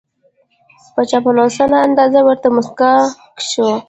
[0.93, 2.99] په چاپلوسانه انداز ورته موسکای
[3.49, 3.67] شو